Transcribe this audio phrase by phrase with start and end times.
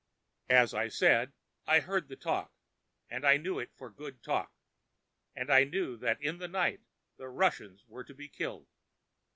[0.49, 1.27] As I say,
[1.67, 2.51] I heard the talk,
[3.07, 4.51] and I knew it for good talk,
[5.35, 6.81] and I knew that in the night
[7.17, 8.65] the Russians were to be killed.